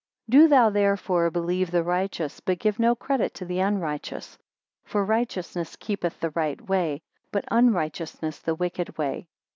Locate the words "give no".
2.57-2.95